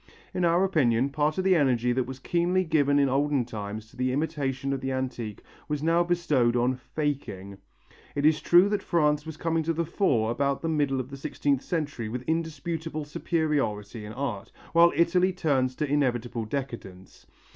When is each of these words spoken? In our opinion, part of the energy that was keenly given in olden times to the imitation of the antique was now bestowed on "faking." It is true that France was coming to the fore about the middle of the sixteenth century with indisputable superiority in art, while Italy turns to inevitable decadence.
In 0.33 0.43
our 0.43 0.63
opinion, 0.63 1.11
part 1.11 1.37
of 1.37 1.43
the 1.43 1.55
energy 1.55 1.91
that 1.93 2.07
was 2.07 2.17
keenly 2.17 2.63
given 2.63 2.97
in 2.97 3.07
olden 3.07 3.45
times 3.45 3.87
to 3.91 3.95
the 3.95 4.11
imitation 4.11 4.73
of 4.73 4.81
the 4.81 4.91
antique 4.91 5.43
was 5.67 5.83
now 5.83 6.03
bestowed 6.03 6.55
on 6.55 6.73
"faking." 6.95 7.59
It 8.15 8.25
is 8.25 8.41
true 8.41 8.67
that 8.69 8.81
France 8.81 9.27
was 9.27 9.37
coming 9.37 9.61
to 9.61 9.73
the 9.73 9.85
fore 9.85 10.31
about 10.31 10.63
the 10.63 10.67
middle 10.69 10.99
of 10.99 11.11
the 11.11 11.17
sixteenth 11.17 11.61
century 11.61 12.09
with 12.09 12.23
indisputable 12.23 13.05
superiority 13.05 14.03
in 14.03 14.13
art, 14.13 14.51
while 14.73 14.91
Italy 14.95 15.31
turns 15.31 15.75
to 15.75 15.87
inevitable 15.87 16.45
decadence. 16.45 17.27